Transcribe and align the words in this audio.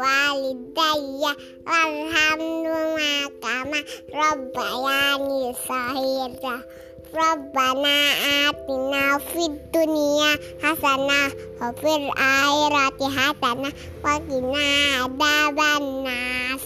Walidayya 0.00 1.32
warhamhuma 1.66 3.10
kama 3.42 3.80
rabbayani 4.14 5.50
sahira 5.66 6.62
Rabbana 7.10 7.98
atina 8.46 9.18
fid 9.18 9.58
dunya 9.74 10.38
hasanah 10.62 11.34
wa 11.58 11.74
fil 11.74 12.06
akhirati 12.14 13.06
hasanah 13.10 13.72
wa 13.98 14.14
qina 14.30 14.70
adzabannas 15.10 16.64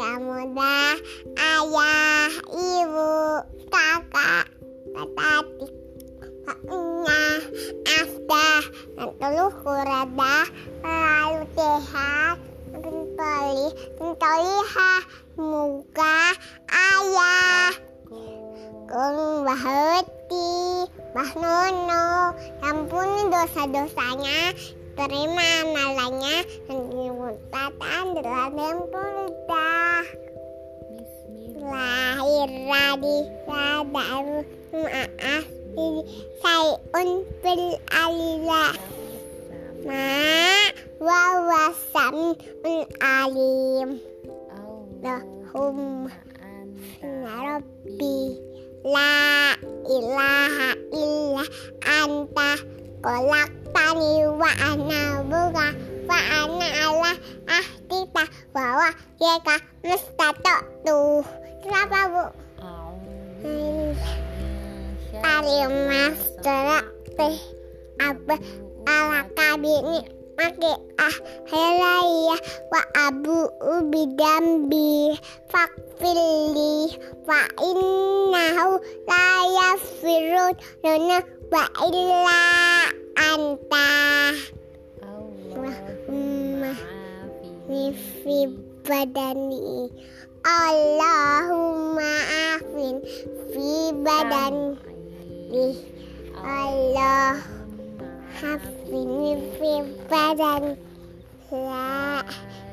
Kamu 0.00 0.56
dah 0.56 0.96
ayah, 1.36 2.32
ibu, 2.48 3.12
kakak, 3.68 4.39
adik, 5.08 5.72
Haknya 6.50 7.24
afdah 8.00 8.64
dan 8.98 9.08
teluh 9.16 9.52
kurada 9.62 10.36
lalu 10.82 11.46
sehat 11.54 12.36
pentoli 12.74 13.64
pentoliha 13.96 14.92
muka 15.38 16.18
ayah. 16.68 17.70
Kung 18.90 19.46
baheti 19.46 20.90
bah 21.14 21.32
nono. 21.38 22.34
Ampuni 22.66 23.30
dosa-dosanya 23.30 24.54
terima 24.98 25.48
amalannya 25.62 26.38
dan 26.66 26.80
dimutatan 26.90 28.04
dalam 28.18 28.50
tempurdah 28.58 29.69
radi 32.90 33.22
radaru 33.46 33.86
maaf. 33.94 35.46
Sayun 36.42 37.10
fil 37.42 37.64
alila. 37.86 38.74
Ma 39.86 40.10
wawasan 40.98 42.34
alim. 42.98 44.02
Lahum 45.00 46.10
rabbi 47.00 48.18
la 48.82 49.54
ilaha 49.86 50.68
illa 50.90 51.44
anta. 51.86 52.50
Kolaktani 53.00 54.28
wa 54.36 54.50
ana 54.60 55.24
buka 55.24 55.66
wa 56.04 56.18
ana 56.20 56.68
ala 56.84 57.12
ahdita 57.48 58.24
wa 58.52 58.64
wa 58.76 58.90
yeka 59.16 59.56
mustato 59.80 60.56
tuh 60.84 61.24
kenapa 61.64 62.12
bu 62.12 62.24
Alimas 65.40 66.20
terak 66.44 66.84
teh 67.16 67.40
apa 67.96 68.36
ala 68.84 69.24
kabini 69.32 70.04
maki 70.36 70.68
ah 71.00 71.16
helaya 71.48 72.36
wa 72.68 72.82
abu 73.08 73.48
ubi 73.64 74.04
dambi 74.20 75.16
fakfili 75.48 76.92
wa 77.24 77.40
innahu 77.56 78.84
la 79.08 79.24
yafirun 79.48 80.52
lana 80.84 81.24
wa 81.48 81.64
illa 81.88 82.44
anta. 83.16 83.88
Allahumma 85.00 86.76
fi 87.96 88.44
badani. 88.84 89.88
Allahumma 90.44 92.12
afin 92.52 93.00
fi 93.56 93.88
badani 94.04 94.89
Allah 95.50 97.42
hafini 98.38 99.34
fi 99.58 99.72
badan. 100.06 100.78
La 101.50 102.22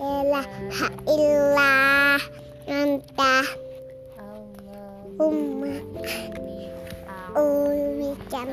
ilaha 0.00 0.88
illa 1.04 1.72
anta 2.64 3.44
umma 5.20 5.76
uwikan 7.36 8.48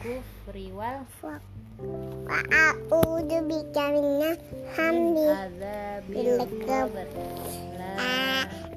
kufri 0.00 0.72
wal 0.72 1.04
wa 1.20 2.40
a'udzu 2.48 3.38
bika 3.44 3.84
minal 3.92 4.36
hamdi 4.72 5.24
la 5.28 6.00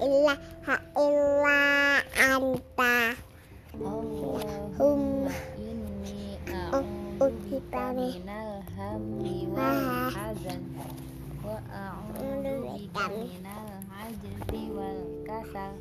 ilaha 0.03 0.75
inni 6.73 7.22
a'udzu 7.22 7.94
minal 7.94 8.51
hammi 8.75 9.45
wal 9.53 10.09
hazan 10.16 10.61
wa 11.45 11.57
a'udzu 11.69 12.53
bika 12.66 13.06
minal 13.13 13.69
ajzi 14.01 14.63
wal 14.73 15.01
kasal 15.28 15.73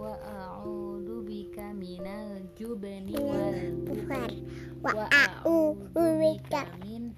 wa 0.00 0.12
a'udzu 0.16 1.16
bika 1.28 1.66
minal 1.76 2.40
jubni 2.56 3.12
wal 3.12 3.60
bukhar 3.84 4.32
wa 4.80 5.04
a'udzu 5.12 6.04
bika 6.20 6.62
min 6.80 7.12